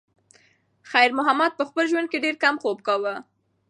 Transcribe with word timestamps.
خیر 0.91 1.11
محمد 1.17 1.51
په 1.59 1.63
خپل 1.69 1.83
ژوند 1.91 2.07
کې 2.09 2.17
ډېر 2.25 2.35
کم 2.43 2.55
خوب 2.63 2.77
کاوه. 2.87 3.15